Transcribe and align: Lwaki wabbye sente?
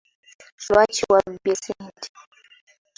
Lwaki 0.65 1.03
wabbye 1.11 1.53
sente? 1.63 2.07